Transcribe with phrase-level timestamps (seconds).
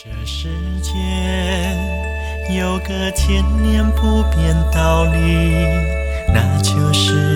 [0.00, 0.48] 这世
[0.80, 1.76] 间
[2.56, 5.18] 有个千年不变道理，
[6.32, 7.34] 那就是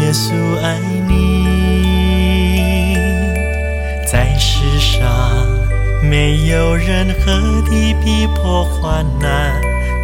[0.00, 2.94] 耶稣爱你。
[4.10, 5.46] 在世上
[6.02, 7.32] 没有任何
[7.68, 7.70] 的
[8.02, 9.60] 逼迫患难，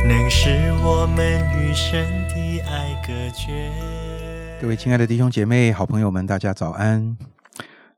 [0.07, 3.71] 能使我们与神的爱隔绝。
[4.61, 7.17] 各位亲爱的弟兄姐妹、好朋友们，大家早安。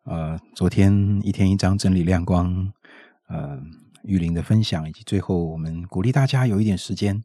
[0.05, 2.73] 呃，昨天一天一张真理亮光，
[3.27, 3.61] 呃，
[4.03, 7.25] 玉林的分享，以及最后我们鼓励大家有一点时间，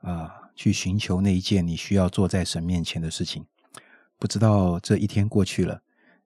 [0.00, 3.46] 啊、去寻求那一件你需要坐在神面前的事情。
[4.18, 5.80] 不知道这一天过去了，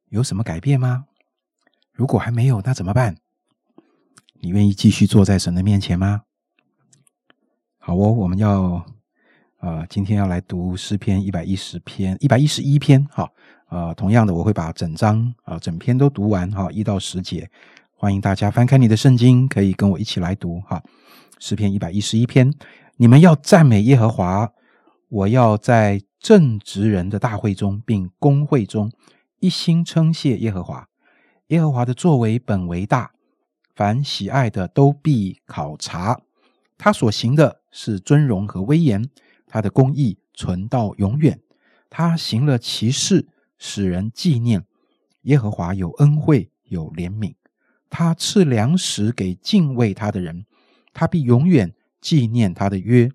[0.08, 1.04] 有什么改变吗？
[1.92, 3.16] 如果还没有，那怎么办？
[4.40, 6.22] 你愿意继续坐在神的面前吗？
[7.78, 8.84] 好哦，我们要
[9.58, 13.32] 啊、今天要来读诗篇一百一十篇，一百一十一篇，好。
[13.66, 17.50] 啊、同样的，我会把整章啊、整篇都读完哈，一到十节。
[18.04, 20.82] 欢迎大家翻开你的圣经，可以跟我一起来读哈。
[21.38, 22.52] 诗篇一百一十一篇，
[22.98, 24.52] 你们要赞美耶和华，
[25.08, 28.92] 我要在正直人的大会中，并公会中，
[29.40, 30.86] 一心称谢耶和华。
[31.46, 33.12] 耶和华的作为本为大，
[33.74, 36.20] 凡喜爱的都必考察。
[36.76, 39.08] 他所行的是尊荣和威严，
[39.46, 41.40] 他的公义存到永远。
[41.88, 44.66] 他行了奇事，使人纪念。
[45.22, 47.32] 耶和华有恩惠，有怜悯。
[47.96, 50.46] 他赐粮食给敬畏他的人，
[50.92, 53.08] 他必永远纪念他的约。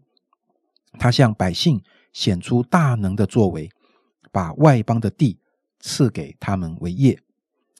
[0.98, 3.70] 他向百姓显出大能的作为，
[4.32, 5.38] 把外邦的地
[5.82, 7.20] 赐给他们为业。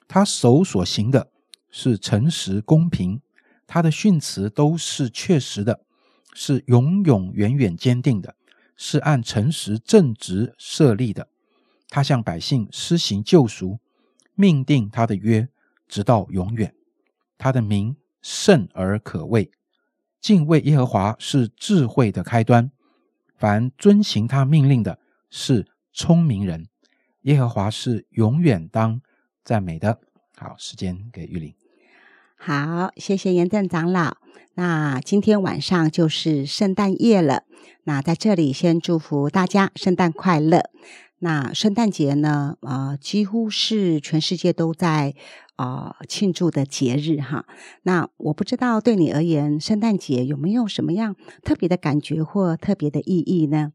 [0.10, 1.32] 他手所行的
[1.72, 3.22] 是诚实公平，
[3.66, 5.80] 他的训词都是确实的，
[6.34, 8.36] 是永永远远坚定的，
[8.76, 11.30] 是按诚实正直设立的。
[11.88, 13.80] 他向百姓施行救赎，
[14.36, 15.48] 命定他的约，
[15.88, 16.76] 直到永远。
[17.40, 19.50] 他的名甚而可畏，
[20.22, 22.70] 敬畏耶和华是智慧的开端。
[23.36, 26.68] 凡遵行他命令的，是聪明人。
[27.22, 29.02] 耶和华是永远当
[29.44, 30.00] 赞美的。
[30.36, 31.56] 好，时间给玉玲。
[32.36, 34.18] 好，谢谢严正长老。
[34.56, 37.44] 那今天晚上就是圣诞夜了，
[37.86, 40.70] 那在这里先祝福大家圣诞快乐。
[41.20, 45.14] 那圣诞节呢，呃，几乎是全世界都在
[45.58, 47.46] 呃庆祝的节日哈。
[47.84, 53.74] 那我不知道对你而言，圣诞节有没有什么样特别的感觉或特别的意义呢？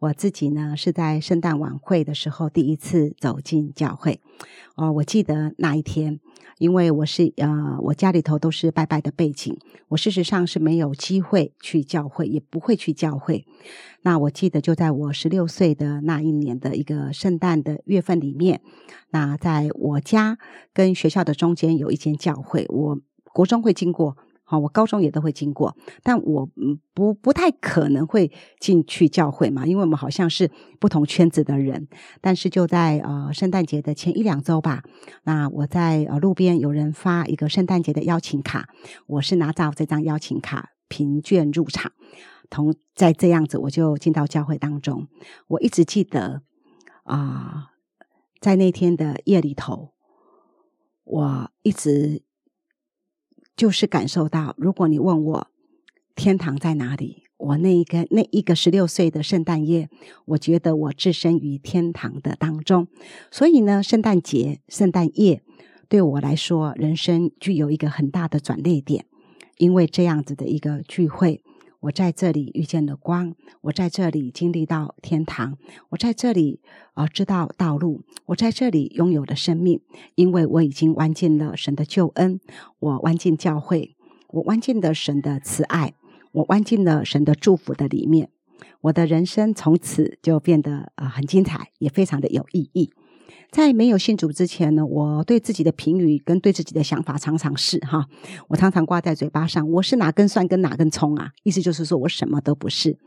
[0.00, 4.20] 我自己呢是在圣诞晚会的时候第一次走进教会，
[4.76, 6.20] 哦，我记得那一天，
[6.56, 9.56] 因为我是呃我家里头都是拜拜的背景，
[9.88, 13.44] 我事实上是没有机会去教会，也不会去教会。
[14.02, 18.60] 那我记得就在我十六岁的那一年的一个圣诞的月份里面，
[19.10, 20.38] 那在我家
[20.72, 22.98] 跟学校的中间有一间教会，我
[23.32, 24.16] 国中会经过。
[24.50, 26.48] 好，我高中也都会经过，但我
[26.94, 30.50] 不不太可能会进去教会嘛，因为我们好像是
[30.80, 31.86] 不同圈子的人。
[32.22, 34.82] 但是就在呃圣诞节的前一两周吧，
[35.24, 38.70] 那我在呃路边有人发一个圣诞节的邀请卡，
[39.06, 41.92] 我是拿到这张邀请卡凭券入场，
[42.48, 45.08] 同在这样子我就进到教会当中。
[45.48, 46.40] 我一直记得
[47.02, 47.66] 啊、
[48.40, 49.92] 在那天的夜里头，
[51.04, 52.22] 我一直。
[53.58, 55.48] 就是感受到，如果你问我
[56.14, 59.90] 天堂在哪里，我那一个那一个十六岁的圣诞夜，
[60.26, 62.86] 我觉得我置身于天堂的当中。
[63.32, 65.42] 所以呢，圣诞节、圣诞夜
[65.88, 69.06] 对我来说，人生具有一个很大的转捩点，
[69.56, 71.42] 因为这样子的一个聚会，
[71.80, 75.56] 我在这里遇见了光，我在这里经历到天堂，
[75.90, 76.60] 我在这里
[76.94, 79.80] 啊、知道道路，我在这里拥有了生命，
[80.16, 82.40] 因为我已经弯进了神的救恩，
[82.80, 83.94] 我弯进教会，
[84.30, 85.94] 我弯进了神的慈爱，
[86.32, 88.30] 我弯进了神的祝福的里面，
[88.80, 92.90] 我的人生从此就变得啊、呃、很精彩，也非常的有意义。
[93.50, 98.06] 在没有信主之前呢，我对自己的评语跟对自己的想法常常是哈，
[98.48, 102.98] 我常常挂在嘴巴上，我是哪根蒜跟哪根葱啊，意思就是说我什么都不是。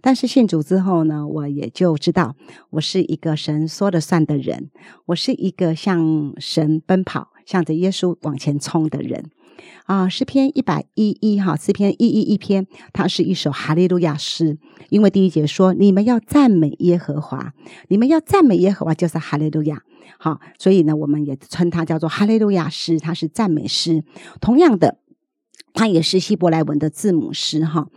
[0.00, 2.36] 但是信主之后呢，我也就知道
[2.70, 4.70] 我是一个神说了算的人，
[5.06, 9.30] 我是一个向神奔跑、向着耶稣往前冲的人。
[9.86, 14.58] 啊，诗篇一百一一哈，诗篇一一一篇，它是一首哈利路亚诗。
[14.90, 17.54] 因为第一节说，你们要赞美耶和华，
[17.88, 19.82] 你们要赞美耶和华，就是哈利路亚。
[20.18, 24.04] 好，所以呢，我们也称它叫做哈利路亚诗，它是赞美诗。
[24.42, 24.98] 同样的，
[25.72, 27.88] 它也是希伯来文的字母诗哈。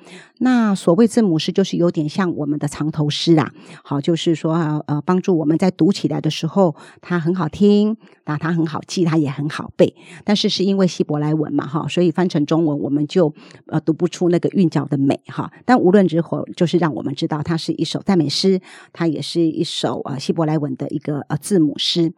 [0.43, 3.51] 那所谓字母诗，就是有点像我们的藏头诗啊。
[3.83, 4.55] 好，就是说
[4.87, 7.95] 呃，帮助我们在读起来的时候，它很好听，
[8.25, 9.95] 那它很好记，它也很好背。
[10.25, 13.31] 但是是因为希伯来文嘛，哈，所以翻成中文我们就
[13.67, 15.51] 呃读不出那个韵脚的美哈。
[15.63, 18.59] 但无论如何，就是让我们知道它是一首赞美诗，
[18.91, 22.13] 它也是一首呃希伯来文的一个呃字母诗。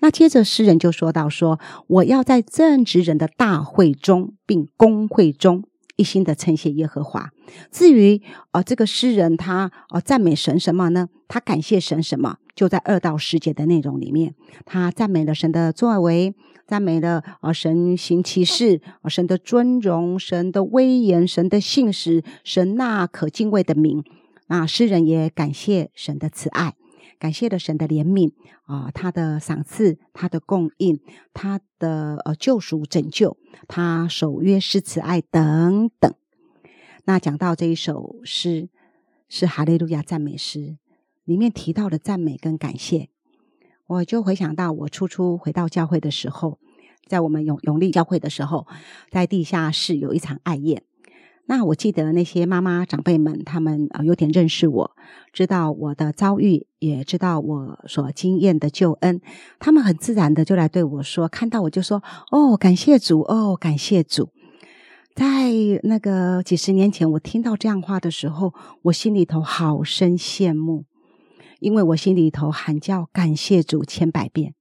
[0.00, 5.62] 那接着诗人就说到说，我要在正直人的大会中，并公会中。
[5.98, 7.30] 一心的称谢耶和华。
[7.70, 8.22] 至于
[8.52, 11.08] 呃，这个诗人他呃赞美神什么呢？
[11.26, 12.38] 他感谢神什么？
[12.54, 14.34] 就在二到十节的内容里面，
[14.64, 16.34] 他赞美了神的作为，
[16.66, 24.04] 赞美了呃神行其事，啊神的尊荣，神的威严，神的信实，神那可敬畏的名。
[24.46, 26.74] 那诗人也感谢神的慈爱。
[27.18, 28.32] 感谢了神的怜悯
[28.62, 31.00] 啊，他的赏赐，他的供应，
[31.34, 33.36] 他的呃救赎拯救，
[33.66, 36.14] 他守约施慈爱等等。
[37.04, 38.68] 那讲到这一首诗
[39.28, 40.76] 是哈利路亚赞美诗，
[41.24, 43.08] 里面提到的赞美跟感谢，
[43.86, 46.58] 我就回想到我初初回到教会的时候，
[47.06, 48.66] 在我们永永利教会的时候，
[49.10, 50.84] 在地下室有一场爱宴。
[51.50, 54.90] 那我记得那些妈妈长辈们，他们呃有点认识我，
[55.32, 59.22] 知道我的遭遇，也知道我所经验的救恩，
[59.58, 64.28] 他们很自然的就来对我说，看到我就说：“哦，感谢主，哦，感谢主。”
[65.16, 65.50] 在
[65.84, 68.52] 那个几十年前，我听到这样话的时候，
[68.82, 70.84] 我心里头好生羡慕，
[71.60, 74.52] 因为我心里头喊叫感谢主千百遍，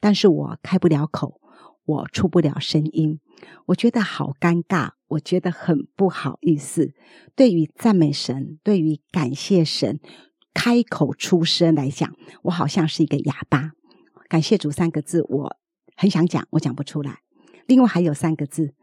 [0.00, 1.40] 但是我开不了口，
[1.86, 3.20] 我出不了声音，
[3.68, 4.95] 我觉得好尴尬。
[5.08, 6.92] 我觉得很不好意思，
[7.34, 10.00] 对于赞美神，对于感谢神，
[10.52, 12.12] 开口出声来讲，
[12.42, 13.72] 我好像是一个哑巴。
[14.28, 15.56] 感谢主三个字，我
[15.96, 17.20] 很想讲，我讲不出来。
[17.66, 18.74] 另外还有三个字，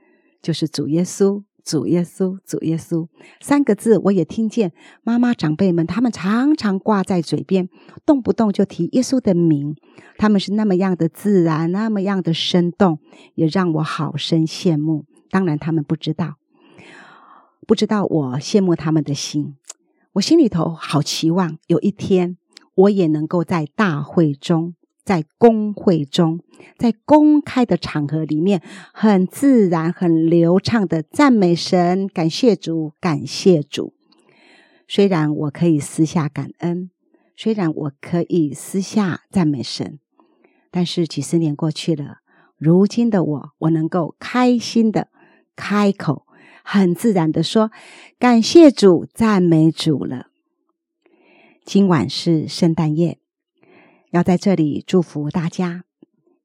[0.41, 3.07] 就是主耶稣，主耶稣，主耶稣
[3.41, 4.71] 三个字，我也听见
[5.03, 7.67] 妈妈长辈们他们常常挂在嘴边，
[8.05, 9.75] 动不动就提耶稣的名，
[10.17, 12.99] 他们是那么样的自然，那么样的生动，
[13.35, 15.05] 也让我好生羡慕。
[15.33, 16.35] 当然，他们不知道，
[17.65, 19.55] 不知道我羡慕他们的心。
[20.11, 22.37] 我心里头好期望，有一天
[22.75, 26.41] 我也能够在大会中，在公会中，
[26.77, 28.61] 在公开的场合里面，
[28.93, 33.95] 很自然、很流畅的赞美神，感谢主，感谢主。
[34.87, 36.91] 虽然我可以私下感恩，
[37.35, 39.97] 虽然我可以私下赞美神，
[40.69, 42.17] 但是几十年过去了，
[42.55, 45.07] 如今的我，我能够开心的。
[45.55, 46.25] 开口
[46.63, 47.71] 很自然的说
[48.17, 50.27] ：“感谢主，赞美主了。”
[51.65, 53.19] 今晚是圣诞夜，
[54.11, 55.85] 要在这里祝福大家。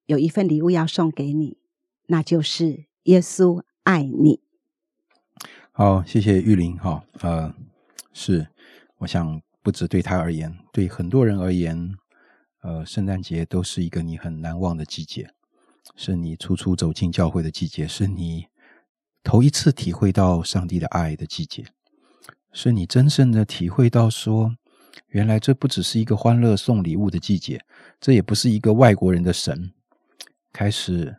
[0.06, 1.58] 有一份礼物要送给你，
[2.06, 4.40] 那就是耶稣爱你。
[5.72, 6.76] 好，谢谢玉林。
[6.78, 7.54] 哈，呃，
[8.12, 8.48] 是，
[8.98, 11.94] 我想不止对他而言，对很多人而言，
[12.62, 15.30] 呃，圣诞节都是一个你很难忘的季节，
[15.94, 18.46] 是你初初走进教会的季节，是你。
[19.24, 21.66] 头一次体会到上帝的爱的季节，
[22.52, 24.54] 是你真正的体会到说，
[25.08, 27.62] 原来这不只是一个欢乐送礼物的季节，
[28.00, 29.72] 这也不是一个外国人的神。
[30.50, 31.18] 开始，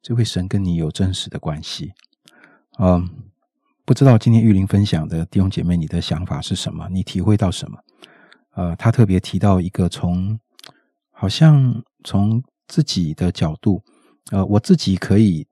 [0.00, 1.92] 这位神跟你有真实的关系。
[2.78, 3.10] 嗯，
[3.84, 6.88] 不知道今天玉林分享的弟兄姐妹，你的想法是什么？
[6.88, 7.78] 你体会到什么？
[8.54, 10.38] 呃，他特别提到一个从，
[11.10, 13.82] 好像从自己的角度，
[14.30, 15.48] 呃，我自己可以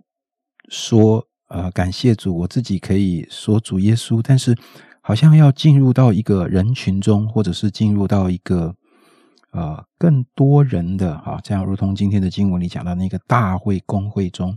[0.69, 1.27] 说。
[1.53, 4.57] 呃，感谢主，我自己可以说主耶稣，但是
[5.03, 8.75] 好像要进入到一个人群中，或者是进入到一个
[9.51, 14.57] 呃更多人的啊，这样如同今天的经文里讲到那个大会公会中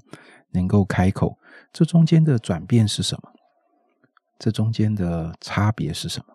[0.51, 1.37] 能够开口，
[1.73, 3.29] 这中间的转变是什么？
[4.39, 6.33] 这中间的差别是什么？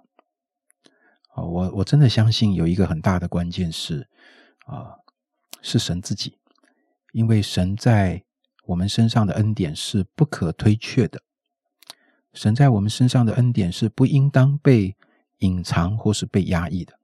[1.37, 4.06] 啊，我我真的相信有一个很大的关键是
[4.66, 4.92] 啊，
[5.62, 6.37] 是神自己，
[7.14, 8.23] 因为神在。
[8.70, 11.22] 我们身上的恩典是不可推却的，
[12.32, 14.96] 神在我们身上的恩典是不应当被
[15.38, 16.94] 隐藏或是被压抑的。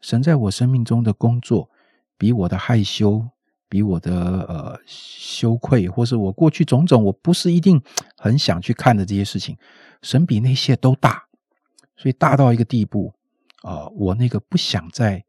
[0.00, 1.68] 神在我生命中的工作，
[2.16, 3.28] 比我的害羞，
[3.68, 4.12] 比我的
[4.48, 7.82] 呃羞愧，或是我过去种种我不是一定
[8.16, 9.58] 很想去看的这些事情，
[10.00, 11.24] 神比那些都大，
[11.94, 13.12] 所以大到一个地步
[13.60, 15.24] 啊，我那个不想在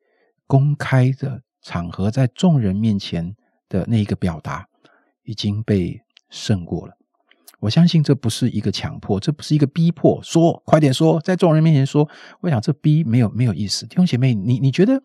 [0.48, 3.36] 公开的场合，在众人面前
[3.68, 4.70] 的那一个表达。
[5.26, 6.94] 已经被胜过了。
[7.60, 10.22] 我相信这不是一个强迫，这不是一个逼迫。
[10.24, 12.08] 说快点说，在众人面前说。
[12.42, 13.86] 我想这逼没有没有意思。
[13.88, 15.02] 弟兄姐妹，你你觉得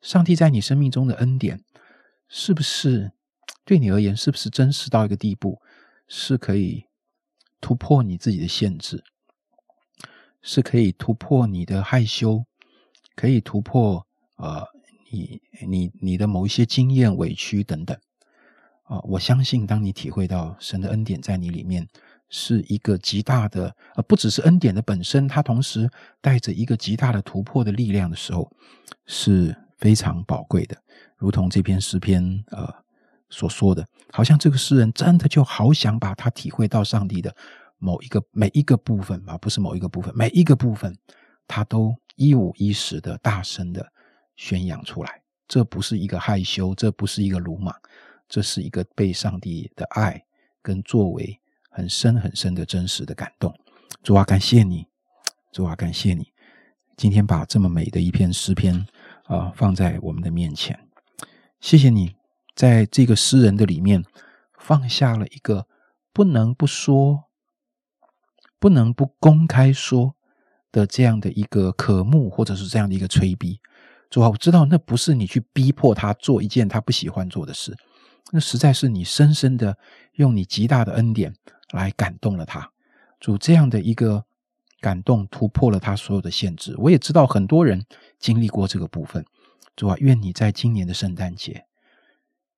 [0.00, 1.62] 上帝在你生命中的恩典，
[2.28, 3.12] 是不是
[3.64, 5.60] 对你而言，是不是真实到一个地步，
[6.06, 6.84] 是可以
[7.60, 9.02] 突破你自己的限制？
[10.42, 12.44] 是可以突破你的害羞，
[13.14, 14.04] 可以突破
[14.36, 14.66] 呃
[15.10, 17.96] 你你你的某一些经验、委屈等等
[18.84, 18.98] 啊！
[19.04, 21.86] 我相信，当你体会到神的恩典在你里面
[22.28, 25.88] 是一个极大的，呃，不只是恩典的本身，它同时
[26.20, 28.50] 带着一个极大的突破的力量的时候，
[29.06, 30.76] 是非常宝贵的。
[31.16, 32.68] 如同这篇诗篇呃
[33.30, 37.34] 所说的，好像这个诗人真的就好想把他体会到上帝的。
[37.78, 40.96] 某一个每一个部分啊，不是某一个部分，每一个部分，
[41.48, 43.84] 他都一五一十的大声的
[44.36, 45.20] 宣扬出来。
[45.48, 47.74] 这不是一个害羞，这不是一个鲁莽，
[48.32, 50.24] 这是一个被上帝的爱
[50.62, 53.54] 跟作为很深很深的真实的感动。
[54.02, 54.86] 主啊，感谢你，
[55.52, 56.32] 主啊，感谢你，
[56.96, 58.86] 今天把这么美的一篇诗篇
[59.24, 60.88] 啊放在我们的面前。
[61.60, 62.14] 谢谢你，
[62.54, 64.02] 在这个诗人的里面
[64.58, 65.66] 放下了一个
[66.10, 67.24] 不能不说。
[68.58, 70.14] 不能不公开说
[70.70, 73.58] 的这样的一个渴慕，或者是这样的一个催逼，
[74.08, 77.76] 主啊，我知道那不是你去逼迫他做一件他不喜欢做的事，
[78.32, 79.78] 那实在是你深深的
[80.14, 81.36] 用你极大的恩典
[81.70, 82.72] 来感动了他。
[83.20, 84.24] 主这样的一个
[84.80, 86.74] 感动突破了他所有的限制。
[86.78, 87.84] 我也知道很多人
[88.18, 89.24] 经历过这个部分。
[89.76, 91.66] 主啊，愿你在今年的圣诞节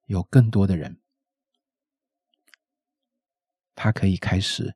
[0.06, 0.98] 有更多的人，
[3.74, 4.74] 他可以开始。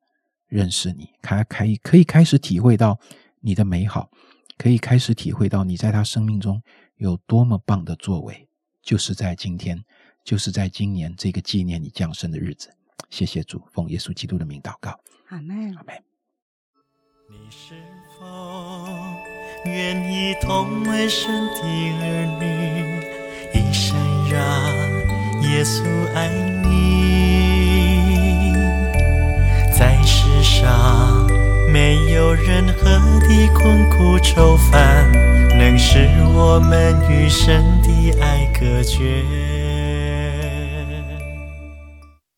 [0.50, 2.98] 认识你，他可以可以开始体会到
[3.40, 4.10] 你的美好，
[4.56, 6.62] 可以开始体会到你在他生命中
[6.96, 8.48] 有多么棒的作为，
[8.80, 9.84] 就是在今天，
[10.25, 12.70] 就是在今年这个纪念你降生的日子。
[13.10, 15.94] 谢谢主，奉耶稣基督的名祷告，阿门，阿门。
[17.30, 17.75] 你是
[18.18, 18.25] 否
[19.64, 22.44] 愿意同为神的儿女，
[23.54, 23.96] 一生
[24.30, 24.38] 让
[25.50, 25.84] 耶稣
[26.14, 26.28] 爱
[26.62, 26.68] 你？
[29.78, 31.26] 在世上
[31.70, 35.10] 没有任何的困苦愁烦，
[35.56, 35.98] 能使
[36.34, 39.25] 我们与神的爱隔绝。